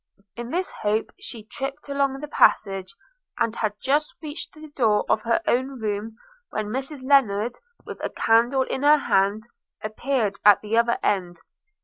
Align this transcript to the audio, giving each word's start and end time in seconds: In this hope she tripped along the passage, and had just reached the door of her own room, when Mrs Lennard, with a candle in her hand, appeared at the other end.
In 0.35 0.49
this 0.49 0.71
hope 0.71 1.11
she 1.19 1.43
tripped 1.43 1.87
along 1.87 2.17
the 2.19 2.27
passage, 2.27 2.95
and 3.37 3.55
had 3.57 3.75
just 3.79 4.15
reached 4.23 4.51
the 4.55 4.69
door 4.69 5.05
of 5.07 5.21
her 5.21 5.39
own 5.45 5.79
room, 5.79 6.17
when 6.49 6.69
Mrs 6.69 7.03
Lennard, 7.07 7.59
with 7.85 8.03
a 8.03 8.09
candle 8.09 8.63
in 8.63 8.81
her 8.81 8.97
hand, 8.97 9.43
appeared 9.83 10.39
at 10.43 10.59
the 10.61 10.75
other 10.75 10.97
end. 11.03 11.37